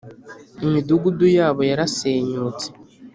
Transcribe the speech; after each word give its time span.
imidugudu 0.65 1.25
yabo 1.37 1.61
yarasenyutse 1.69 2.67